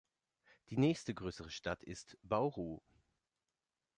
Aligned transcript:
Die 0.71 0.77
nächste 0.79 1.13
größere 1.13 1.51
Stadt 1.51 1.83
ist 1.83 2.17
Bauru. 2.23 2.79